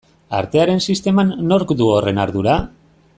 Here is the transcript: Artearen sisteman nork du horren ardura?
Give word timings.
Artearen 0.37 0.81
sisteman 0.93 1.31
nork 1.53 1.75
du 1.83 1.91
horren 1.99 2.23
ardura? 2.25 2.57